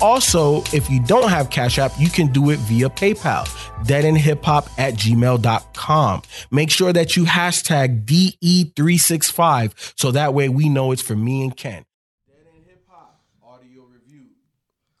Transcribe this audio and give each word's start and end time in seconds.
Also, 0.00 0.62
if 0.72 0.88
you 0.88 1.02
don't 1.04 1.28
have 1.28 1.50
Cash 1.50 1.78
App, 1.78 1.90
you 1.98 2.08
can 2.08 2.28
do 2.28 2.50
it 2.50 2.58
via 2.60 2.88
PayPal, 2.88 3.46
deadendhiphop 3.84 4.68
at 4.78 4.94
gmail.com. 4.94 6.22
Make 6.52 6.70
sure 6.70 6.92
that 6.92 7.16
you 7.16 7.24
hashtag 7.24 8.04
DE365 8.04 9.94
so 9.98 10.12
that 10.12 10.34
way 10.34 10.48
we 10.48 10.68
know 10.68 10.92
it's 10.92 11.02
for 11.02 11.16
me 11.16 11.42
and 11.42 11.56
Ken. 11.56 11.84
Dead 12.28 12.46
End 12.54 12.64
Hip 12.68 12.84
Hop 12.88 13.20
audio 13.42 13.82
review. 13.90 14.26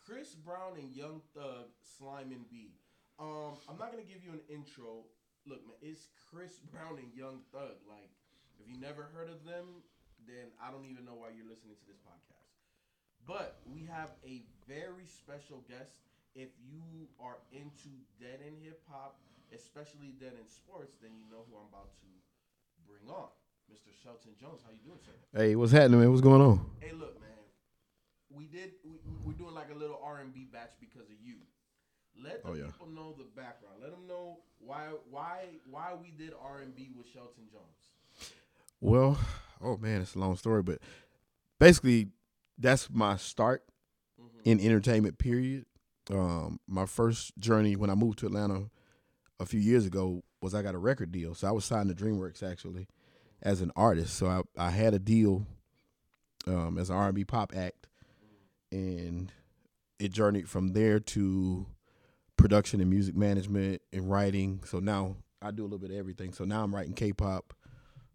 Chris 0.04 0.34
Brown 0.34 0.74
and 0.80 0.90
Young 0.94 1.20
Thug, 1.32 1.70
Slime 1.96 2.32
and 2.32 2.48
B. 2.50 2.72
Um, 3.20 3.54
I'm 3.68 3.78
not 3.78 3.92
gonna 3.92 4.02
give 4.02 4.24
you 4.24 4.32
an 4.32 4.40
intro. 4.48 5.06
Look, 5.46 5.62
man, 5.66 5.76
it's 5.80 6.08
Chris 6.28 6.58
Brown 6.72 6.98
and 6.98 7.14
Young 7.14 7.40
Thug. 7.52 7.78
Like, 7.88 8.10
if 8.58 8.66
you 8.68 8.80
never 8.80 9.06
heard 9.14 9.30
of 9.30 9.44
them, 9.44 9.82
then 10.26 10.50
I 10.60 10.72
don't 10.72 10.84
even 10.90 11.04
know 11.04 11.14
why 11.14 11.28
you're 11.36 11.46
listening 11.48 11.76
to 11.78 11.86
this 11.86 11.98
podcast. 12.02 12.37
But 13.28 13.60
we 13.68 13.84
have 13.92 14.08
a 14.24 14.40
very 14.66 15.04
special 15.04 15.60
guest. 15.68 16.00
If 16.34 16.48
you 16.64 17.12
are 17.20 17.36
into 17.52 17.92
dead 18.18 18.40
end 18.40 18.56
hip 18.64 18.80
hop, 18.88 19.20
especially 19.54 20.16
dead 20.18 20.32
end 20.32 20.48
sports, 20.48 20.96
then 21.02 21.10
you 21.12 21.28
know 21.30 21.44
who 21.44 21.60
I'm 21.60 21.68
about 21.68 21.92
to 22.00 22.08
bring 22.88 23.04
on, 23.12 23.28
Mr. 23.68 23.92
Shelton 24.02 24.32
Jones. 24.40 24.62
How 24.64 24.72
you 24.72 24.80
doing, 24.80 24.98
sir? 25.04 25.12
Hey, 25.36 25.56
what's 25.56 25.72
happening, 25.72 26.00
man? 26.00 26.10
What's 26.10 26.22
going 26.22 26.40
on? 26.40 26.64
Hey, 26.80 26.92
look, 26.92 27.20
man. 27.20 27.28
We 28.30 28.46
did. 28.46 28.80
We, 28.82 28.96
we're 29.22 29.36
doing 29.36 29.54
like 29.54 29.68
a 29.70 29.76
little 29.76 30.00
R 30.02 30.20
and 30.20 30.32
B 30.32 30.48
batch 30.50 30.72
because 30.80 31.10
of 31.10 31.20
you. 31.22 31.36
Let 32.16 32.42
the 32.42 32.50
oh, 32.50 32.54
yeah. 32.54 32.64
people 32.64 32.88
know 32.88 33.12
the 33.12 33.28
background. 33.36 33.76
Let 33.82 33.90
them 33.90 34.08
know 34.08 34.38
why 34.58 34.88
why 35.10 35.44
why 35.70 35.92
we 36.00 36.12
did 36.16 36.32
R 36.42 36.60
and 36.60 36.74
B 36.74 36.88
with 36.96 37.06
Shelton 37.12 37.44
Jones. 37.52 38.32
Well, 38.80 39.18
oh 39.60 39.76
man, 39.76 40.00
it's 40.00 40.14
a 40.14 40.18
long 40.18 40.36
story, 40.36 40.62
but 40.62 40.78
basically 41.58 42.08
that's 42.58 42.90
my 42.90 43.16
start 43.16 43.64
mm-hmm. 44.20 44.40
in 44.44 44.60
entertainment. 44.60 45.18
Period. 45.18 45.66
Um, 46.10 46.58
my 46.66 46.86
first 46.86 47.36
journey 47.38 47.76
when 47.76 47.90
I 47.90 47.94
moved 47.94 48.18
to 48.20 48.26
Atlanta 48.26 48.70
a 49.40 49.46
few 49.46 49.60
years 49.60 49.86
ago 49.86 50.22
was 50.40 50.54
I 50.54 50.62
got 50.62 50.74
a 50.74 50.78
record 50.78 51.12
deal. 51.12 51.34
So 51.34 51.48
I 51.48 51.50
was 51.50 51.64
signed 51.64 51.88
to 51.88 52.04
DreamWorks 52.04 52.42
actually 52.42 52.88
as 53.42 53.60
an 53.60 53.72
artist. 53.76 54.14
So 54.14 54.26
I, 54.26 54.42
I 54.56 54.70
had 54.70 54.94
a 54.94 54.98
deal 54.98 55.46
um, 56.46 56.78
as 56.78 56.90
an 56.90 56.96
R&B 56.96 57.24
pop 57.24 57.52
act, 57.54 57.88
and 58.72 59.32
it 59.98 60.12
journeyed 60.12 60.48
from 60.48 60.68
there 60.68 60.98
to 61.00 61.66
production 62.36 62.80
and 62.80 62.90
music 62.90 63.16
management 63.16 63.82
and 63.92 64.10
writing. 64.10 64.62
So 64.64 64.78
now 64.78 65.16
I 65.42 65.50
do 65.50 65.62
a 65.62 65.64
little 65.64 65.78
bit 65.78 65.90
of 65.90 65.96
everything. 65.96 66.32
So 66.32 66.44
now 66.44 66.62
I'm 66.62 66.74
writing 66.74 66.94
K-pop. 66.94 67.52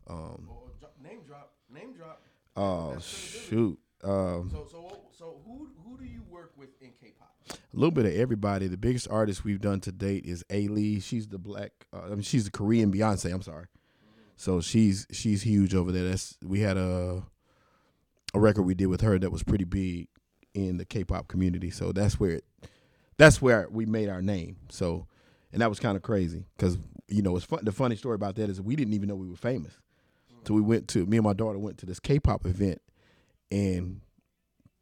Um, 0.08 0.50
oh, 0.50 0.70
name 1.02 1.20
drop, 1.26 1.54
name 1.70 1.94
drop. 1.94 2.22
Oh 2.56 3.00
shoot! 3.00 3.80
Um, 4.04 4.50
so 4.52 4.68
so 4.70 5.02
so 5.18 5.42
who 5.46 5.70
who 5.86 5.98
do 5.98 6.06
you 6.06 6.24
work 6.30 6.52
with 6.58 6.70
in 6.82 6.90
K-pop? 7.00 7.34
A 7.52 7.56
little 7.74 7.92
bit 7.92 8.06
of 8.06 8.14
everybody. 8.14 8.68
The 8.68 8.78
biggest 8.78 9.08
artist 9.10 9.44
we've 9.44 9.62
done 9.62 9.80
to 9.82 9.92
date 9.92 10.26
is 10.26 10.44
Ailee. 10.50 11.02
She's 11.02 11.28
the 11.28 11.38
black. 11.38 11.72
Uh, 11.94 12.02
I 12.06 12.10
mean, 12.10 12.22
she's 12.22 12.46
the 12.46 12.52
Korean 12.52 12.92
Beyonce. 12.92 13.34
I'm 13.34 13.42
sorry. 13.42 13.68
So 14.36 14.62
she's 14.62 15.08
she's 15.12 15.44
huge 15.44 15.74
over 15.74 15.92
there. 15.92 16.10
That's 16.10 16.38
we 16.44 16.60
had 16.60 16.78
a 16.78 17.24
a 18.34 18.40
record 18.40 18.64
we 18.64 18.74
did 18.74 18.88
with 18.88 19.02
her 19.02 19.18
that 19.20 19.32
was 19.32 19.44
pretty 19.44 19.64
big 19.64 20.08
in 20.54 20.78
the 20.78 20.86
K-pop 20.86 21.28
community. 21.28 21.70
So 21.70 21.92
that's 21.92 22.20
where 22.20 22.32
it, 22.32 22.46
that's 23.18 23.42
where 23.42 23.68
we 23.70 23.86
made 23.86 24.10
our 24.10 24.22
name. 24.22 24.58
So 24.70 25.08
and 25.52 25.62
that 25.62 25.70
was 25.70 25.80
kind 25.80 25.96
of 25.96 26.02
crazy 26.02 26.46
because 26.58 26.78
you 27.08 27.22
know 27.22 27.36
it's 27.36 27.46
fun. 27.46 27.60
The 27.64 27.72
funny 27.72 27.96
story 27.96 28.16
about 28.16 28.36
that 28.36 28.50
is 28.50 28.62
we 28.62 28.76
didn't 28.76 28.94
even 28.94 29.08
know 29.08 29.16
we 29.16 29.30
were 29.30 29.36
famous. 29.36 29.80
So 30.46 30.54
we 30.54 30.62
went 30.62 30.90
to 30.90 31.06
me 31.06 31.18
and 31.18 31.24
my 31.24 31.32
daughter 31.32 31.58
went 31.58 31.78
to 31.78 31.86
this 31.86 32.02
K-pop 32.02 32.46
event 32.46 32.82
and 33.52 34.02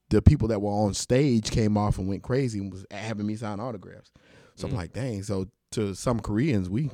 the 0.09 0.21
people 0.21 0.49
that 0.49 0.61
were 0.61 0.71
on 0.71 0.93
stage 0.93 1.51
came 1.51 1.77
off 1.77 1.97
and 1.97 2.07
went 2.07 2.21
crazy 2.21 2.59
and 2.59 2.71
was 2.71 2.85
having 2.91 3.25
me 3.25 3.35
sign 3.35 3.59
autographs. 3.59 4.11
So 4.55 4.67
mm. 4.67 4.71
I'm 4.71 4.75
like, 4.75 4.93
dang. 4.93 5.23
So 5.23 5.47
to 5.71 5.95
some 5.95 6.19
Koreans, 6.19 6.69
we 6.69 6.89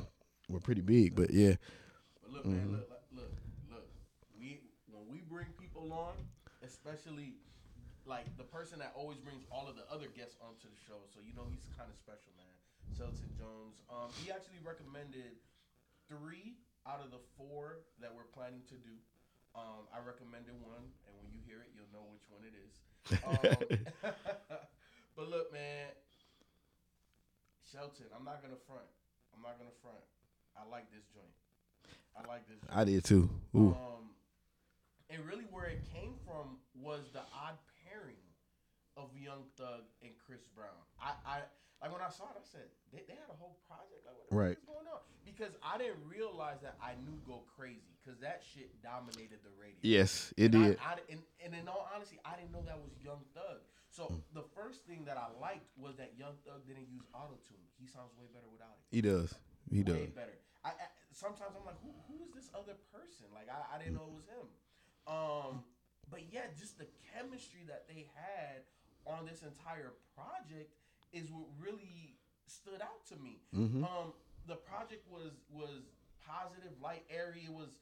were 0.48 0.60
pretty 0.60 0.80
big, 0.80 1.14
but 1.14 1.30
yeah. 1.30 1.54
But 2.22 2.32
look, 2.32 2.44
mm-hmm. 2.46 2.56
man, 2.56 2.70
look, 2.72 3.02
look, 3.12 3.32
look. 3.70 3.86
We 4.38 4.60
when 4.86 5.02
we 5.10 5.20
bring 5.26 5.46
people 5.58 5.92
on, 5.92 6.14
especially 6.62 7.34
like 8.06 8.24
the 8.38 8.46
person 8.46 8.78
that 8.78 8.92
always 8.94 9.18
brings 9.18 9.44
all 9.50 9.68
of 9.68 9.76
the 9.76 9.84
other 9.92 10.06
guests 10.14 10.36
onto 10.40 10.70
the 10.70 10.80
show, 10.86 11.02
so 11.12 11.20
you 11.20 11.34
know 11.34 11.44
he's 11.50 11.66
kind 11.76 11.90
of 11.90 11.96
special, 11.98 12.32
man. 12.38 12.54
Shelton 12.96 13.28
Jones. 13.36 13.82
Um, 13.90 14.08
he 14.22 14.30
actually 14.30 14.62
recommended 14.64 15.36
three 16.08 16.56
out 16.88 17.04
of 17.04 17.12
the 17.12 17.20
four 17.36 17.84
that 18.00 18.08
we're 18.08 18.30
planning 18.32 18.64
to 18.72 18.76
do. 18.80 18.96
Um, 19.52 19.90
I 19.92 19.98
recommended 20.00 20.56
one, 20.62 20.86
and 21.04 21.12
when 21.20 21.28
you 21.34 21.42
hear 21.44 21.60
it, 21.60 21.74
you'll 21.74 21.90
know 21.92 22.06
which 22.08 22.24
one 22.38 22.46
it 22.46 22.54
is. 22.54 22.74
Um, 23.24 24.12
but 25.16 25.28
look, 25.28 25.52
man, 25.52 25.90
Shelton, 27.70 28.06
I'm 28.16 28.24
not 28.24 28.42
gonna 28.42 28.60
front. 28.66 28.86
I'm 29.34 29.42
not 29.42 29.58
gonna 29.58 29.74
front. 29.82 30.02
I 30.56 30.68
like 30.70 30.90
this 30.90 31.04
joint. 31.14 31.34
I 32.16 32.26
like 32.26 32.46
this. 32.48 32.58
Joint. 32.62 32.78
I 32.78 32.84
did 32.84 33.04
too. 33.04 33.30
Ooh. 33.54 33.74
Um, 33.74 34.14
and 35.10 35.24
really, 35.26 35.44
where 35.50 35.66
it 35.66 35.82
came 35.94 36.14
from 36.24 36.58
was 36.74 37.10
the 37.12 37.22
odd 37.34 37.58
pairing 37.84 38.22
of 38.96 39.10
Young 39.16 39.44
Thug 39.56 39.86
and 40.02 40.12
Chris 40.26 40.40
Brown. 40.54 40.78
I, 41.00 41.12
I 41.24 41.38
like 41.78 41.94
when 41.94 42.02
I 42.02 42.10
saw 42.10 42.26
it, 42.34 42.38
I 42.38 42.44
said 42.44 42.66
they, 42.90 43.06
they 43.06 43.14
had 43.14 43.30
a 43.30 43.38
whole 43.38 43.58
project. 43.70 44.02
Like, 44.02 44.18
what 44.18 44.26
right. 44.34 44.58
going 44.66 44.86
on? 44.90 44.98
Because 45.22 45.54
I 45.62 45.78
didn't 45.78 46.02
realize 46.02 46.58
that 46.66 46.74
I 46.82 46.98
knew 47.06 47.14
Go 47.22 47.46
Crazy 47.54 47.94
because 48.02 48.18
that 48.18 48.42
shit 48.42 48.74
dominated 48.82 49.38
the 49.46 49.54
radio. 49.54 49.78
Yes, 49.86 50.34
it 50.34 50.50
and 50.50 50.74
did. 50.74 50.78
I, 50.82 50.98
I, 50.98 51.06
and, 51.06 51.22
and, 51.44 51.54
in 51.54 51.68
all 51.70 51.86
honesty, 51.94 52.18
I 52.26 52.34
didn't 52.34 52.50
know 52.50 52.64
that 52.66 52.80
was 52.80 52.90
Young 52.98 53.22
Thug. 53.36 53.62
So 53.92 54.10
mm. 54.10 54.18
the 54.34 54.42
first 54.56 54.88
thing 54.90 55.06
that 55.06 55.14
I 55.14 55.30
liked 55.38 55.70
was 55.78 55.94
that 56.02 56.18
Young 56.18 56.34
Thug 56.42 56.66
didn't 56.66 56.90
use 56.90 57.06
auto 57.14 57.38
tune. 57.46 57.62
He 57.78 57.86
sounds 57.86 58.10
way 58.18 58.26
better 58.34 58.50
without 58.50 58.74
it. 58.74 58.84
He 58.90 59.00
does. 59.04 59.30
He 59.70 59.86
way 59.86 60.10
does. 60.10 60.12
better. 60.18 60.34
I, 60.66 60.74
I, 60.74 60.86
sometimes 61.14 61.54
I'm 61.54 61.62
like, 61.62 61.78
who, 61.84 61.94
who 62.10 62.26
is 62.26 62.34
this 62.34 62.50
other 62.52 62.74
person? 62.90 63.30
Like 63.30 63.46
I, 63.46 63.62
I 63.62 63.78
didn't 63.78 63.94
know 63.94 64.10
it 64.10 64.16
was 64.18 64.26
him. 64.26 64.48
Um, 65.06 65.52
but 66.10 66.26
yeah, 66.28 66.50
just 66.58 66.76
the 66.76 66.88
chemistry 67.14 67.64
that 67.68 67.86
they 67.86 68.08
had 68.12 68.66
on 69.06 69.24
this 69.24 69.40
entire 69.40 69.96
project 70.12 70.74
is 71.12 71.30
what 71.30 71.46
really 71.60 72.16
stood 72.46 72.80
out 72.80 73.04
to 73.08 73.16
me. 73.16 73.40
Mm-hmm. 73.54 73.84
Um, 73.84 74.12
the 74.46 74.56
project 74.56 75.04
was 75.10 75.32
was 75.50 75.92
positive, 76.24 76.72
light, 76.82 77.04
airy. 77.10 77.44
It 77.44 77.52
was 77.52 77.76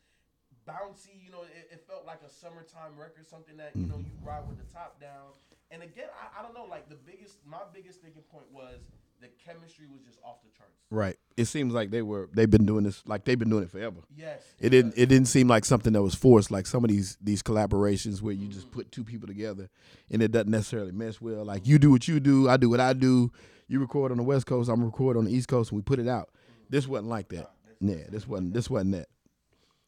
bouncy. 0.66 1.14
You 1.22 1.30
know, 1.30 1.42
it, 1.42 1.70
it, 1.72 1.84
felt 1.86 2.06
like 2.06 2.20
a 2.26 2.30
summertime 2.30 2.98
record, 2.98 3.26
something 3.26 3.56
that 3.56 3.74
you 3.74 3.86
know 3.86 3.98
you 3.98 4.10
mm-hmm. 4.18 4.28
ride 4.28 4.46
with 4.48 4.58
the 4.58 4.68
top 4.72 5.00
down. 5.00 5.34
And 5.70 5.82
again, 5.82 6.10
I, 6.14 6.40
I 6.40 6.42
don't 6.42 6.54
know. 6.54 6.66
Like 6.66 6.88
the 6.88 6.98
biggest, 6.98 7.38
my 7.46 7.62
biggest 7.72 8.02
thinking 8.02 8.22
point 8.30 8.46
was 8.52 8.82
the 9.20 9.28
chemistry 9.44 9.86
was 9.90 10.02
just 10.02 10.18
off 10.24 10.42
the 10.42 10.50
charts. 10.56 10.72
Right. 10.90 11.16
It 11.36 11.46
seems 11.46 11.74
like 11.74 11.90
they 11.90 12.02
were 12.02 12.28
they've 12.32 12.50
been 12.50 12.66
doing 12.66 12.84
this 12.84 13.02
like 13.06 13.24
they've 13.24 13.38
been 13.38 13.50
doing 13.50 13.64
it 13.64 13.70
forever. 13.70 14.00
Yes. 14.16 14.42
It, 14.60 14.70
didn't 14.70 14.94
it 14.96 15.06
didn't 15.06 15.28
seem 15.28 15.48
like 15.48 15.64
something 15.64 15.92
that 15.92 16.02
was 16.02 16.14
forced 16.14 16.50
like 16.50 16.66
some 16.66 16.84
of 16.84 16.90
these 16.90 17.16
these 17.20 17.42
collaborations 17.42 18.22
where 18.22 18.32
you 18.32 18.42
mm-hmm. 18.42 18.52
just 18.52 18.70
put 18.70 18.92
two 18.92 19.04
people 19.04 19.26
together 19.26 19.68
and 20.10 20.22
it 20.22 20.32
doesn't 20.32 20.50
necessarily 20.50 20.92
mesh 20.92 21.20
well. 21.20 21.44
Like 21.44 21.66
you 21.66 21.78
do 21.78 21.90
what 21.90 22.06
you 22.06 22.20
do, 22.20 22.48
I 22.48 22.56
do 22.56 22.70
what 22.70 22.80
I 22.80 22.92
do. 22.92 23.32
You 23.68 23.80
record 23.80 24.12
on 24.12 24.18
the 24.18 24.22
West 24.22 24.46
Coast, 24.46 24.70
I'm 24.70 24.84
record 24.84 25.16
on 25.16 25.24
the 25.24 25.32
East 25.32 25.48
Coast 25.48 25.72
and 25.72 25.78
we 25.78 25.82
put 25.82 25.98
it 25.98 26.08
out. 26.08 26.28
Mm-hmm. 26.28 26.64
This 26.70 26.86
wasn't 26.86 27.08
like 27.08 27.28
that. 27.30 27.50
yeah, 27.80 28.04
this 28.08 28.26
wasn't 28.28 28.54
this 28.54 28.70
wasn't 28.70 28.92
that. 28.92 29.08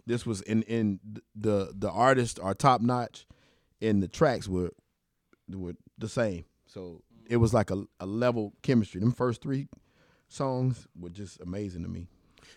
This 0.06 0.26
was 0.26 0.40
in 0.42 0.62
in 0.62 1.00
the 1.36 1.72
the 1.76 1.90
artists 1.90 2.38
are 2.40 2.54
top 2.54 2.80
notch 2.80 3.26
and 3.80 4.02
the 4.02 4.08
tracks 4.08 4.48
were 4.48 4.72
were 5.48 5.74
the 5.96 6.08
same. 6.08 6.44
So 6.66 7.02
it 7.28 7.36
was 7.36 7.54
like 7.54 7.70
a, 7.70 7.84
a 8.00 8.06
level 8.06 8.54
chemistry. 8.62 9.00
Them 9.00 9.12
first 9.12 9.42
three 9.42 9.68
songs 10.28 10.86
were 10.98 11.10
just 11.10 11.40
amazing 11.40 11.82
to 11.82 11.88
me. 11.88 12.08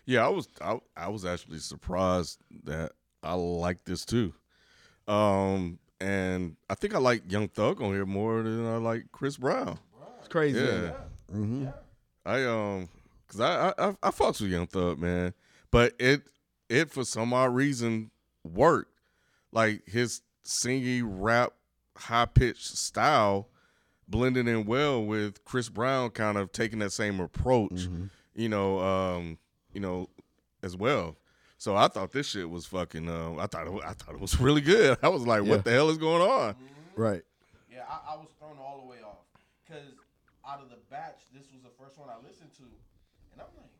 Yeah, 0.05 0.25
I 0.25 0.29
was 0.29 0.47
I, 0.61 0.79
I 0.95 1.09
was 1.09 1.25
actually 1.25 1.59
surprised 1.59 2.39
that 2.63 2.93
I 3.21 3.33
like 3.33 3.83
this 3.83 4.05
too. 4.05 4.33
Um 5.07 5.79
and 5.99 6.55
I 6.69 6.75
think 6.75 6.95
I 6.95 6.97
like 6.97 7.31
Young 7.31 7.47
Thug 7.47 7.81
on 7.81 7.91
here 7.91 8.05
more 8.05 8.41
than 8.41 8.65
I 8.65 8.77
like 8.77 9.05
Chris 9.11 9.37
Brown. 9.37 9.77
It's 10.19 10.27
crazy. 10.27 10.59
Yeah. 10.59 10.65
yeah. 10.65 10.91
Mm-hmm. 11.31 11.63
yeah. 11.63 11.71
I 12.25 12.43
um 12.45 12.89
cuz 13.27 13.39
I, 13.39 13.69
I 13.69 13.73
I 13.77 13.95
I 14.03 14.11
fucks 14.11 14.41
with 14.41 14.51
Young 14.51 14.67
Thug, 14.67 14.99
man. 14.99 15.33
But 15.69 15.93
it 15.99 16.23
it 16.69 16.89
for 16.89 17.03
some 17.03 17.33
odd 17.33 17.53
reason 17.53 18.11
worked. 18.43 18.91
Like 19.51 19.87
his 19.87 20.21
singy 20.45 21.01
rap 21.05 21.53
high 21.97 22.25
pitched 22.25 22.77
style 22.77 23.49
blended 24.11 24.47
in 24.47 24.65
well 24.65 25.03
with 25.03 25.43
Chris 25.45 25.69
Brown 25.69 26.11
kind 26.11 26.37
of 26.37 26.51
taking 26.51 26.79
that 26.79 26.91
same 26.91 27.19
approach, 27.19 27.71
mm-hmm. 27.87 28.05
you 28.35 28.49
know, 28.49 28.79
um, 28.79 29.37
you 29.73 29.79
know, 29.79 30.09
as 30.61 30.75
well. 30.75 31.15
So 31.57 31.75
I 31.75 31.87
thought 31.87 32.11
this 32.11 32.27
shit 32.27 32.49
was 32.49 32.65
fucking. 32.65 33.07
Uh, 33.07 33.35
I 33.37 33.47
thought 33.47 33.67
it, 33.67 33.73
I 33.85 33.93
thought 33.93 34.13
it 34.13 34.19
was 34.19 34.39
really 34.45 34.61
good. 34.61 34.97
I 35.01 35.07
was 35.07 35.25
like, 35.25 35.43
Yeah. 35.43 35.49
what 35.49 35.63
the 35.63 35.71
hell 35.71 35.89
is 35.89 35.97
going 35.97 36.21
on? 36.21 36.55
Right. 36.95 37.23
Yeah, 37.71 37.85
I, 37.89 38.13
I 38.13 38.15
was 38.17 38.27
thrown 38.37 38.57
all 38.59 38.81
the 38.81 38.87
way 38.87 38.97
off 39.01 39.25
because 39.63 39.95
out 40.45 40.61
of 40.61 40.69
the 40.69 40.77
batch, 40.89 41.21
this 41.33 41.47
was 41.53 41.63
the 41.63 41.71
first 41.79 41.97
one 41.97 42.09
I 42.09 42.17
listened 42.27 42.51
to, 42.57 42.67
and 43.31 43.39
I'm 43.39 43.47
like, 43.55 43.71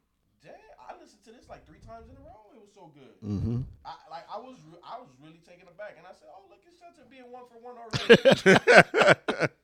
damn, 0.42 0.54
I 0.80 0.96
listened 1.02 1.26
to 1.26 1.32
this 1.34 1.50
like 1.50 1.68
three 1.68 1.82
times 1.86 2.08
in 2.08 2.16
a 2.16 2.24
row. 2.24 2.56
It 2.56 2.62
was 2.62 2.72
so 2.74 2.90
good. 2.96 3.18
Mm-hmm. 3.20 3.68
I 3.84 3.94
like 4.10 4.26
I 4.32 4.38
was 4.40 4.58
re- 4.72 4.86
I 4.86 4.98
was 4.98 5.10
really 5.20 5.42
taken 5.44 5.68
aback, 5.68 6.00
and 6.00 6.08
I 6.08 6.14
said, 6.16 6.32
oh 6.32 6.48
look, 6.48 6.64
it's 6.64 6.80
Shelton 6.80 7.10
being 7.12 7.28
one 7.30 7.46
for 7.52 7.60
one 7.60 7.76
already. 7.82 9.52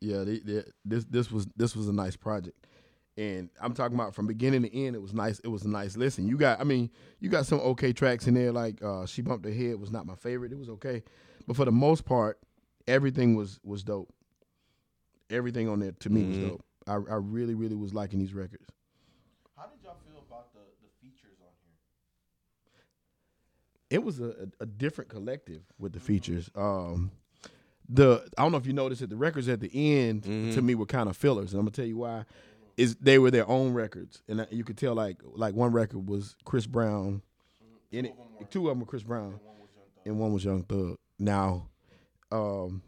Yeah, 0.00 0.24
they, 0.24 0.38
they, 0.38 0.62
this 0.84 1.04
this 1.04 1.30
was 1.30 1.46
this 1.56 1.74
was 1.74 1.88
a 1.88 1.92
nice 1.92 2.14
project, 2.16 2.66
and 3.16 3.50
I'm 3.60 3.72
talking 3.74 3.96
about 3.96 4.14
from 4.14 4.26
beginning 4.28 4.62
to 4.62 4.72
end. 4.76 4.94
It 4.94 5.02
was 5.02 5.12
nice. 5.12 5.40
It 5.40 5.48
was 5.48 5.64
a 5.64 5.68
nice 5.68 5.96
listen. 5.96 6.28
You 6.28 6.36
got, 6.36 6.60
I 6.60 6.64
mean, 6.64 6.90
you 7.18 7.28
got 7.28 7.46
some 7.46 7.58
okay 7.60 7.92
tracks 7.92 8.26
in 8.28 8.34
there. 8.34 8.52
Like 8.52 8.82
uh, 8.82 9.06
she 9.06 9.22
bumped 9.22 9.44
her 9.44 9.52
head 9.52 9.80
was 9.80 9.90
not 9.90 10.06
my 10.06 10.14
favorite. 10.14 10.52
It 10.52 10.58
was 10.58 10.68
okay, 10.68 11.02
but 11.46 11.56
for 11.56 11.64
the 11.64 11.72
most 11.72 12.04
part, 12.04 12.38
everything 12.86 13.34
was 13.34 13.58
was 13.64 13.82
dope. 13.82 14.12
Everything 15.30 15.68
on 15.68 15.80
there 15.80 15.92
to 15.92 16.10
me 16.10 16.22
Mhm. 16.22 16.28
was 16.28 16.38
dope. 16.38 16.64
I, 16.86 16.92
I 16.94 17.16
really 17.16 17.54
really 17.54 17.74
was 17.76 17.92
liking 17.92 18.18
these 18.20 18.32
records. 18.34 18.66
How 19.56 19.66
did 19.66 19.82
y'all 19.82 19.96
feel 20.06 20.22
about 20.26 20.52
the 20.54 20.60
the 20.80 20.88
features 21.02 21.36
on 21.40 21.48
here? 21.64 21.74
it 23.90 24.04
was 24.04 24.20
a, 24.20 24.28
a, 24.60 24.62
a 24.62 24.66
different 24.66 25.10
collective 25.10 25.62
with 25.78 25.92
the 25.92 26.00
features. 26.00 26.50
Um, 26.54 27.10
the 27.88 28.28
I 28.36 28.42
don't 28.42 28.52
know 28.52 28.58
if 28.58 28.66
you 28.66 28.72
noticed 28.72 29.00
that 29.00 29.10
the 29.10 29.16
records 29.16 29.48
at 29.48 29.60
the 29.60 29.70
end 29.72 30.22
Mhm. 30.24 30.54
to 30.54 30.62
me 30.62 30.74
were 30.74 30.86
kind 30.86 31.08
of 31.08 31.16
fillers, 31.16 31.52
and 31.52 31.60
I'm 31.60 31.64
gonna 31.66 31.72
tell 31.72 31.86
you 31.86 31.96
why. 31.98 32.24
Is 32.76 32.94
they 32.96 33.18
were 33.18 33.30
their 33.32 33.48
own 33.48 33.72
records, 33.72 34.22
and 34.28 34.46
you 34.50 34.62
could 34.62 34.76
tell 34.78 34.94
like 34.94 35.16
like 35.34 35.54
one 35.54 35.72
record 35.72 36.08
was 36.08 36.36
Chris 36.44 36.66
Brown, 36.66 37.22
in 37.90 38.04
it. 38.06 38.12
of 38.12 38.18
'em. 38.40 38.46
Two 38.50 38.68
of 38.68 38.72
them 38.72 38.80
were 38.80 38.86
Chris 38.86 39.02
Brown, 39.02 39.32
One 39.32 39.40
was 39.60 39.74
Young 39.74 39.84
Thug. 39.94 40.06
and 40.06 40.20
one 40.20 40.32
was 40.32 40.44
Young 40.44 40.62
Thug. 40.62 40.96
Now, 41.18 41.68
um, 42.30 42.82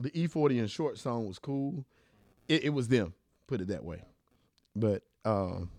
the 0.00 0.10
E40 0.10 0.58
and 0.60 0.70
Short 0.70 0.96
song 0.98 1.26
was 1.26 1.38
cool. 1.38 1.84
It, 2.48 2.64
it 2.64 2.68
was 2.70 2.88
them, 2.88 3.12
put 3.46 3.60
it 3.60 3.68
that 3.68 3.84
way. 3.84 4.02
But 4.74 5.02
um, 5.24 5.70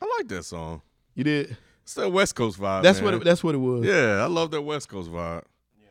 I 0.00 0.06
like 0.18 0.28
that 0.28 0.44
song. 0.44 0.82
you 1.14 1.22
did. 1.24 1.56
It's 1.82 1.94
that 1.94 2.10
West 2.10 2.34
Coast 2.34 2.58
vibe. 2.58 2.82
That's 2.82 2.98
man. 2.98 3.04
what. 3.04 3.14
It, 3.14 3.24
that's 3.24 3.44
what 3.44 3.54
it 3.54 3.58
was. 3.58 3.84
Yeah, 3.84 4.22
I 4.22 4.26
love 4.26 4.50
that 4.52 4.62
West 4.62 4.88
Coast 4.88 5.10
vibe. 5.10 5.44
Yeah, 5.80 5.88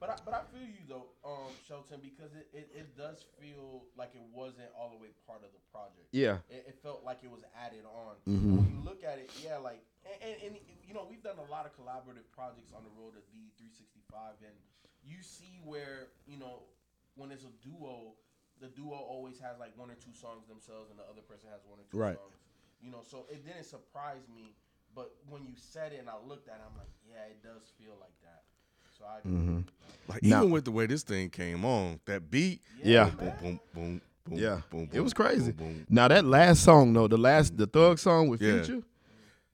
but 0.00 0.10
I, 0.10 0.16
but 0.24 0.34
I 0.34 0.40
feel 0.56 0.66
you 0.66 0.74
though, 0.88 1.06
um, 1.24 1.48
Shelton, 1.72 2.04
because 2.04 2.36
it, 2.36 2.52
it, 2.52 2.68
it 2.76 2.88
does 3.00 3.24
feel 3.40 3.88
like 3.96 4.12
it 4.12 4.20
wasn't 4.28 4.68
all 4.76 4.92
the 4.92 5.00
way 5.00 5.08
part 5.24 5.40
of 5.40 5.48
the 5.56 5.62
project. 5.72 6.04
Yeah. 6.12 6.44
It, 6.52 6.68
it 6.68 6.76
felt 6.84 7.00
like 7.00 7.24
it 7.24 7.32
was 7.32 7.40
added 7.56 7.88
on. 7.88 8.20
Mhm. 8.28 8.60
When 8.60 8.68
you 8.68 8.76
look 8.84 9.00
at 9.00 9.16
it, 9.16 9.32
yeah, 9.40 9.56
like 9.56 9.80
and, 10.04 10.20
and, 10.20 10.36
and 10.52 10.54
you 10.84 10.92
know 10.92 11.08
we've 11.08 11.24
done 11.24 11.40
a 11.40 11.48
lot 11.48 11.64
of 11.64 11.72
collaborative 11.72 12.28
projects 12.36 12.76
on 12.76 12.84
the 12.84 12.92
road 13.00 13.16
of 13.16 13.24
the 13.32 13.48
365, 13.56 14.36
and 14.44 14.52
you 15.00 15.24
see 15.24 15.64
where 15.64 16.12
you 16.28 16.36
know 16.36 16.68
when 17.16 17.32
it's 17.32 17.48
a 17.48 17.54
duo, 17.64 18.12
the 18.60 18.68
duo 18.68 18.92
always 19.00 19.40
has 19.40 19.56
like 19.56 19.72
one 19.80 19.88
or 19.88 19.96
two 19.96 20.12
songs 20.12 20.44
themselves, 20.52 20.92
and 20.92 21.00
the 21.00 21.08
other 21.08 21.24
person 21.24 21.48
has 21.48 21.64
one 21.64 21.80
or 21.80 21.88
two 21.88 21.96
Right. 21.96 22.20
songs. 22.20 22.36
You 22.84 22.92
know, 22.92 23.00
so 23.00 23.24
it 23.32 23.48
didn't 23.48 23.64
surprise 23.64 24.28
me. 24.28 24.52
But 24.92 25.08
when 25.24 25.48
you 25.48 25.56
said 25.56 25.96
it 25.96 26.04
and 26.04 26.10
I 26.12 26.20
looked 26.20 26.52
at 26.52 26.60
it, 26.60 26.64
I'm 26.68 26.76
like, 26.76 26.92
yeah, 27.08 27.24
it 27.32 27.40
does 27.40 27.72
feel 27.80 27.96
like 27.96 28.12
that. 28.28 28.44
So 29.02 29.06
I. 29.08 29.28
Mm-hmm. 29.28 29.60
Like 30.08 30.22
Now- 30.22 30.38
even 30.40 30.50
with 30.50 30.64
the 30.64 30.70
way 30.72 30.86
this 30.86 31.02
thing 31.02 31.30
came 31.30 31.64
on, 31.64 32.00
that 32.06 32.30
beat. 32.30 32.60
Yeah. 32.82 33.10
Boom, 33.10 33.32
boom, 33.40 33.60
boom, 33.74 34.00
boom. 34.26 34.38
Yeah. 34.38 34.60
boom, 34.70 34.88
It 34.92 35.00
was 35.00 35.14
crazy. 35.14 35.52
boom, 35.52 35.74
boom. 35.74 35.86
Now 35.88 36.08
that 36.08 36.24
last 36.24 36.62
song 36.64 36.92
though, 36.92 37.08
the 37.08 37.16
last 37.16 37.56
the 37.56 37.66
Thug 37.66 37.98
song 37.98 38.28
with 38.28 38.40
Yeah. 38.42 38.62
Future, 38.62 38.82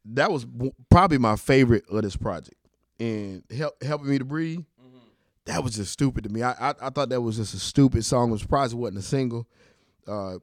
that 0.07 0.31
was 0.31 0.47
probably 0.91 1.19
my 1.19 1.37
favorite 1.37 1.85
of 1.91 2.03
this 2.03 2.17
project. 2.17 2.57
And 2.99 3.45
help 3.55 3.81
helping 3.83 4.09
me 4.09 4.19
to 4.19 4.25
breathe, 4.25 4.61
Mhm. 4.61 5.01
that 5.45 5.63
was 5.63 5.75
just 5.77 5.93
stupid 5.93 6.25
to 6.25 6.31
me. 6.31 6.43
I, 6.43 6.53
I 6.71 6.75
I 6.81 6.91
thought 6.91 7.11
that 7.11 7.21
was 7.21 7.37
just 7.37 7.55
a 7.55 7.59
stupid 7.59 8.05
song. 8.05 8.33
I'm 8.33 8.39
surprised 8.39 8.73
it 8.73 8.77
wasn't 8.77 8.99
a 8.99 9.03
single. 9.03 9.47
Uh, 10.07 10.39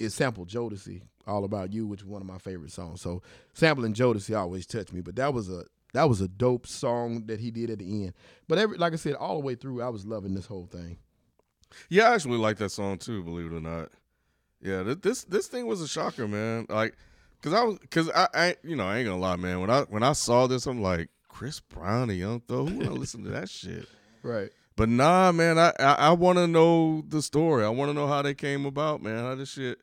it 0.00 0.10
sampled 0.10 0.48
Jodeci, 0.48 1.00
"All 1.26 1.44
About 1.44 1.72
You," 1.72 1.86
which 1.86 2.00
is 2.00 2.06
one 2.06 2.20
of 2.20 2.26
my 2.26 2.36
favorite 2.38 2.72
songs. 2.72 3.00
So 3.00 3.22
sampling 3.54 3.94
Jodeci 3.94 4.36
always 4.36 4.66
touched 4.66 4.92
me. 4.92 5.00
But 5.00 5.16
that 5.16 5.32
was 5.32 5.48
a 5.48 5.64
that 5.94 6.08
was 6.08 6.20
a 6.20 6.28
dope 6.28 6.66
song 6.66 7.26
that 7.26 7.40
he 7.40 7.50
did 7.50 7.70
at 7.70 7.78
the 7.78 8.04
end. 8.04 8.12
But 8.46 8.58
every 8.58 8.76
like 8.76 8.92
I 8.92 8.96
said, 8.96 9.14
all 9.14 9.40
the 9.40 9.44
way 9.44 9.54
through, 9.54 9.82
I 9.82 9.88
was 9.88 10.04
loving 10.04 10.34
this 10.34 10.46
whole 10.46 10.66
thing. 10.66 10.98
Yeah, 11.88 12.10
I 12.10 12.14
actually 12.14 12.38
like 12.38 12.58
that 12.58 12.70
song 12.70 12.98
too. 12.98 13.22
Believe 13.22 13.52
it 13.52 13.56
or 13.56 13.60
not. 13.60 13.90
Yeah, 14.60 14.82
th- 14.82 15.00
this 15.00 15.24
this 15.24 15.46
thing 15.46 15.66
was 15.66 15.80
a 15.80 15.88
shocker, 15.88 16.28
man. 16.28 16.66
Like, 16.68 16.96
cause 17.42 17.52
I 17.52 17.62
was, 17.62 17.78
cause 17.90 18.10
I, 18.14 18.28
I, 18.34 18.56
you 18.62 18.76
know, 18.76 18.86
I 18.86 18.98
ain't 18.98 19.08
gonna 19.08 19.20
lie, 19.20 19.36
man. 19.36 19.60
When 19.60 19.70
I 19.70 19.82
when 19.82 20.02
I 20.02 20.12
saw 20.12 20.46
this, 20.46 20.66
I'm 20.66 20.80
like, 20.80 21.08
Chris 21.28 21.60
Brown 21.60 22.10
and 22.10 22.18
Young 22.18 22.40
Thug. 22.40 22.68
Who 22.68 22.78
wanna 22.78 22.92
listen 22.92 23.24
to 23.24 23.30
that 23.30 23.48
shit? 23.48 23.88
Right. 24.22 24.50
But 24.76 24.88
nah, 24.88 25.32
man. 25.32 25.58
I 25.58 25.72
I, 25.78 25.92
I 25.94 26.10
want 26.12 26.38
to 26.38 26.46
know 26.46 27.04
the 27.06 27.22
story. 27.22 27.64
I 27.64 27.68
want 27.68 27.90
to 27.90 27.94
know 27.94 28.06
how 28.06 28.22
they 28.22 28.34
came 28.34 28.66
about, 28.66 29.02
man. 29.02 29.24
How 29.24 29.34
this 29.34 29.50
shit 29.50 29.78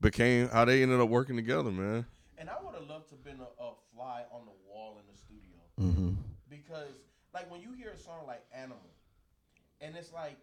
became, 0.00 0.48
how 0.48 0.64
they 0.64 0.82
ended 0.82 1.00
up 1.00 1.08
working 1.08 1.36
together, 1.36 1.70
man. 1.70 2.06
And 2.38 2.50
I 2.50 2.54
would 2.62 2.74
have 2.74 2.88
loved 2.88 3.08
to 3.08 3.14
have 3.14 3.24
been 3.24 3.40
a, 3.40 3.62
a 3.62 3.72
fly 3.94 4.24
on 4.32 4.44
the 4.44 4.52
wall 4.68 4.98
in 4.98 5.06
the 5.10 5.15
studio. 5.15 5.15
Mm-hmm. 5.80 6.12
Because, 6.48 6.94
like, 7.34 7.50
when 7.50 7.60
you 7.60 7.72
hear 7.72 7.90
a 7.90 7.96
song 7.98 8.26
like 8.26 8.42
Animal, 8.54 8.78
and 9.80 9.94
it's 9.96 10.12
like, 10.12 10.38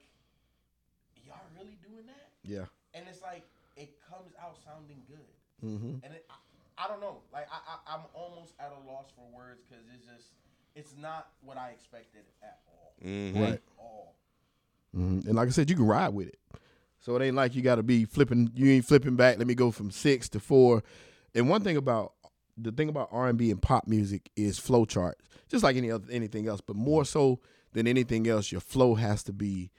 y'all 1.25 1.41
really 1.57 1.77
doing 1.81 2.06
that? 2.06 2.30
Yeah. 2.44 2.65
And 2.94 3.06
it's 3.09 3.21
like, 3.21 3.44
it 3.75 3.95
comes 4.09 4.33
out 4.41 4.57
sounding 4.63 5.01
good. 5.07 5.65
Mm-hmm. 5.65 6.06
And 6.06 6.13
it, 6.13 6.25
I, 6.30 6.85
I 6.85 6.88
don't 6.88 7.01
know. 7.01 7.18
Like, 7.31 7.47
I, 7.51 7.57
I, 7.75 7.95
I'm 7.95 8.01
almost 8.13 8.53
at 8.59 8.71
a 8.71 8.88
loss 8.89 9.07
for 9.15 9.25
words 9.35 9.62
because 9.68 9.83
it's 9.94 10.06
just, 10.06 10.30
it's 10.75 10.94
not 11.00 11.30
what 11.41 11.57
I 11.57 11.69
expected 11.69 12.24
at 12.44 12.59
all. 12.68 12.94
Mhm. 13.03 13.35
Right. 13.35 13.53
At 13.53 13.62
all. 13.80 14.15
hmm 14.94 15.19
And 15.25 15.35
like 15.35 15.47
I 15.47 15.51
said, 15.51 15.69
you 15.69 15.75
can 15.75 15.85
ride 15.85 16.13
with 16.13 16.27
it. 16.27 16.39
So 17.00 17.15
it 17.15 17.24
ain't 17.24 17.35
like 17.35 17.53
you 17.56 17.62
got 17.62 17.75
to 17.75 17.83
be 17.83 18.06
flipping. 18.06 18.51
You 18.56 18.71
ain't 18.71 18.85
flipping 18.85 19.15
back. 19.15 19.38
Let 19.38 19.47
me 19.47 19.56
go 19.56 19.71
from 19.71 19.91
six 19.91 20.30
to 20.30 20.39
four. 20.39 20.83
And 21.35 21.50
one 21.50 21.62
thing 21.62 21.75
about 21.75 22.13
the 22.58 22.72
thing 22.72 22.90
about 22.90 23.10
R 23.12 23.30
and 23.30 23.38
B 23.38 23.52
and 23.52 23.62
pop 23.62 23.88
music 23.88 24.30
is 24.36 24.60
flow 24.60 24.86
charts, 24.86 25.22
just 25.50 25.64
like 25.64 25.76
any 25.76 25.92
other 25.92 26.06
anything 26.12 26.48
else. 26.48 26.62
But 26.62 26.76
more 26.76 27.06
so 27.06 27.40
than 27.74 27.88
anything 27.88 28.28
else, 28.28 28.52
your 28.52 28.62
flow 28.62 28.96
has 28.96 29.24
to 29.24 29.34
be. 29.34 29.72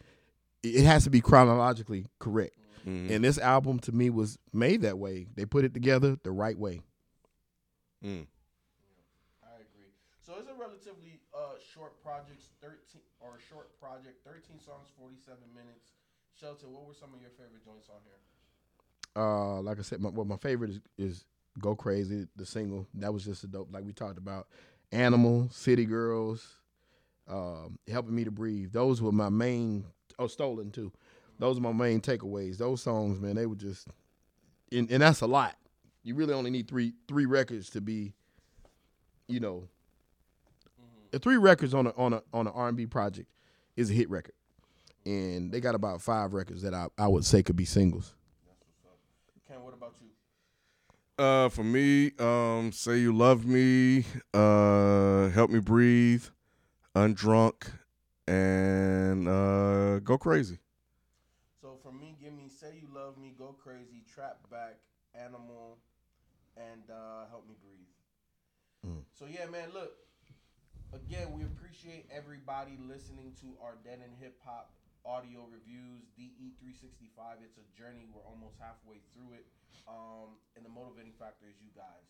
It 0.63 0.85
has 0.85 1.05
to 1.05 1.11
be 1.11 1.21
chronologically 1.21 2.07
correct. 2.19 2.57
Mhm. 2.87 3.11
And 3.11 3.25
this 3.25 3.39
album 3.39 3.79
to 3.81 3.93
me 3.93 4.11
was 4.11 4.39
made 4.53 4.83
that 4.83 4.99
way. 4.99 5.27
They 5.35 5.45
put 5.47 5.65
it 5.65 5.73
together 5.75 6.17
the 6.23 6.33
right 6.33 6.59
way. 6.59 6.81
Mm. 8.03 8.27
I 9.43 9.55
agree. 9.57 9.93
So 10.21 10.35
it's 10.39 10.49
a 10.49 10.55
relatively 10.55 11.21
uh, 11.35 11.57
short 11.73 12.03
project, 12.03 12.43
thirteen 12.61 13.01
or 13.21 13.37
a 13.37 13.41
short 13.51 13.79
project, 13.81 14.25
thirteen 14.25 14.59
songs, 14.61 14.89
forty-seven 14.99 15.45
minutes. 15.55 15.93
Shelton, 16.39 16.73
what 16.73 16.87
were 16.87 16.95
some 16.95 17.15
of 17.15 17.21
your 17.21 17.31
favorite 17.31 17.65
joints 17.65 17.89
on 17.89 18.01
here? 18.05 18.19
uh 19.17 19.61
like 19.61 19.79
I 19.79 19.83
said, 19.83 20.01
my, 20.01 20.09
well, 20.09 20.25
my 20.25 20.37
favorite 20.37 20.71
is, 20.71 20.81
is 20.99 21.25
"Go 21.61 21.75
Crazy," 21.75 22.27
the 22.37 22.47
single. 22.47 22.87
That 22.95 23.13
was 23.13 23.25
just 23.25 23.45
a 23.45 23.47
dope. 23.47 23.73
Like 23.73 23.85
we 23.85 23.93
talked 23.93 24.19
about, 24.19 24.49
"Animal," 24.93 25.49
"City 25.51 25.85
Girls," 25.85 26.61
um, 27.29 27.79
"Helping 27.89 28.15
Me 28.15 28.25
to 28.25 28.31
Breathe." 28.31 28.73
Those 28.73 29.01
were 29.01 29.13
my 29.13 29.29
main. 29.29 29.85
Oh, 30.19 30.27
"Stolen" 30.27 30.71
too. 30.71 30.93
Those 31.39 31.59
are 31.59 31.63
my 31.63 31.73
main 31.73 32.01
takeaways. 32.01 32.59
Those 32.59 32.83
songs, 32.83 33.21
man, 33.21 33.35
they 33.37 33.47
were 33.47 33.57
just, 33.57 33.89
and, 34.71 34.91
and 34.91 35.03
that's 35.03 35.21
a 35.21 35.27
lot. 35.27 35.57
You 36.03 36.15
really 36.15 36.35
only 36.35 36.51
need 36.51 36.69
three 36.69 36.95
three 37.09 37.27
records 37.27 37.71
to 37.71 37.81
be, 37.81 38.13
you 39.27 39.41
know, 39.41 39.69
uh, 41.13 41.19
three 41.19 41.37
records 41.37 41.75
on 41.75 41.87
a 41.87 41.91
on 41.97 42.13
a 42.13 42.23
on 42.33 42.47
an 42.47 42.53
R 42.55 42.69
and 42.69 42.77
B 42.77 42.87
project 42.87 43.29
is 43.77 43.91
a 43.91 43.95
hit 43.95 44.11
record, 44.11 44.35
and 45.07 45.51
they 45.51 45.61
got 45.61 45.75
about 45.75 46.03
five 46.03 46.35
records 46.35 46.63
that 46.63 46.75
I 46.75 46.89
I 46.99 47.09
would 47.09 47.25
say 47.25 47.43
could 47.43 47.57
be 47.57 47.65
singles. 47.65 48.15
Ken, 49.49 49.63
what 49.63 49.75
about 49.75 49.95
you? 50.01 50.09
Uh, 51.17 51.49
for 51.49 51.63
me, 51.63 52.11
um, 52.19 52.73
say 52.73 52.99
you 52.99 53.15
love 53.15 53.47
me, 53.47 54.05
uh, 54.33 55.29
help 55.29 55.49
me 55.49 55.61
breathe, 55.61 56.25
undrunk, 56.97 57.71
and 58.27 59.29
uh, 59.29 60.01
go 60.01 60.19
crazy. 60.19 60.59
So 61.61 61.79
for 61.85 61.93
me, 61.93 62.17
give 62.21 62.33
me 62.33 62.49
"Say 62.49 62.81
You 62.83 62.89
Love 62.93 63.17
Me," 63.17 63.33
"Go 63.39 63.55
Crazy," 63.63 64.03
"Trap 64.13 64.39
Back," 64.51 64.81
"Animal," 65.15 65.79
and 66.57 66.83
uh, 66.91 67.27
"Help 67.31 67.47
Me 67.47 67.55
Breathe." 67.63 68.93
Mm. 68.93 69.05
So 69.17 69.27
yeah, 69.27 69.47
man, 69.47 69.69
look. 69.73 69.93
Again, 70.93 71.33
we 71.33 71.45
appreciate 71.45 72.09
everybody 72.13 72.77
listening 72.89 73.35
to 73.41 73.47
our 73.63 73.77
Dead 73.85 74.01
End 74.03 74.15
Hip 74.21 74.37
Hop 74.45 74.73
audio 75.05 75.45
reviews. 75.49 76.09
DE365. 76.17 77.45
It's 77.45 77.61
a 77.61 77.67
journey. 77.77 78.09
We're 78.09 78.25
almost 78.25 78.57
halfway 78.57 79.05
through 79.13 79.37
it. 79.37 79.47
Um, 79.85 80.41
and 80.57 80.65
the 80.65 80.73
motivating 80.73 81.13
factor 81.21 81.45
is 81.49 81.61
you 81.61 81.69
guys. 81.77 82.09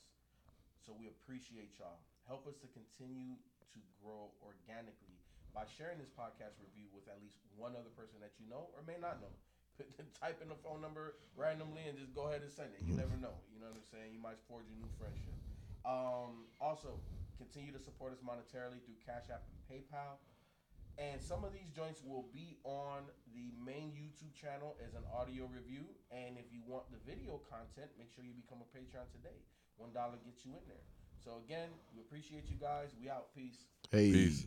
So 0.78 0.94
we 0.94 1.10
appreciate 1.10 1.74
y'all. 1.78 1.98
Help 2.30 2.46
us 2.46 2.54
to 2.62 2.68
continue 2.70 3.36
to 3.74 3.78
grow 3.98 4.30
organically 4.40 5.18
by 5.50 5.66
sharing 5.66 5.98
this 5.98 6.10
podcast 6.10 6.58
review 6.58 6.90
with 6.90 7.06
at 7.10 7.18
least 7.22 7.38
one 7.54 7.74
other 7.78 7.90
person 7.94 8.18
that 8.22 8.34
you 8.38 8.46
know 8.46 8.70
or 8.74 8.82
may 8.86 8.98
not 8.98 9.22
know. 9.22 9.30
Type 10.22 10.38
in 10.38 10.46
the 10.46 10.58
phone 10.62 10.78
number 10.78 11.18
randomly 11.34 11.82
and 11.90 11.98
just 11.98 12.14
go 12.14 12.30
ahead 12.30 12.42
and 12.46 12.50
send 12.50 12.70
it. 12.78 12.82
You 12.86 12.94
never 12.94 13.14
know. 13.18 13.34
You 13.50 13.58
know 13.58 13.70
what 13.70 13.78
I'm 13.78 13.90
saying? 13.90 14.14
You 14.14 14.22
might 14.22 14.38
forge 14.46 14.66
a 14.70 14.76
new 14.78 14.90
friendship. 14.94 15.34
Um, 15.82 16.46
also, 16.62 17.00
continue 17.38 17.74
to 17.74 17.82
support 17.82 18.14
us 18.14 18.22
monetarily 18.22 18.78
through 18.86 18.98
Cash 19.02 19.28
App 19.34 19.42
and 19.50 19.58
PayPal. 19.66 20.22
And 20.98 21.20
some 21.20 21.42
of 21.42 21.52
these 21.52 21.70
joints 21.74 22.00
will 22.06 22.30
be 22.32 22.56
on 22.62 23.02
the 23.34 23.50
main 23.58 23.90
YouTube 23.90 24.30
channel 24.34 24.76
as 24.78 24.94
an 24.94 25.02
audio 25.10 25.50
review. 25.50 25.90
And 26.14 26.38
if 26.38 26.46
you 26.54 26.62
want 26.66 26.86
the 26.90 27.02
video 27.02 27.42
content, 27.50 27.90
make 27.98 28.14
sure 28.14 28.22
you 28.22 28.34
become 28.34 28.62
a 28.62 28.68
Patreon 28.70 29.10
today. 29.10 29.42
One 29.76 29.90
dollar 29.90 30.22
gets 30.22 30.46
you 30.46 30.52
in 30.54 30.62
there. 30.70 30.86
So 31.18 31.42
again, 31.44 31.68
we 31.90 32.00
appreciate 32.00 32.46
you 32.46 32.56
guys. 32.60 32.94
We 33.00 33.10
out. 33.10 33.34
Peace. 33.34 33.66
Hey. 33.90 34.12
Peace. 34.12 34.46